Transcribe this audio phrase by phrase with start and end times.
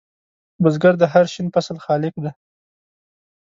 [0.61, 2.31] بزګر د هر شین فصل خالق دی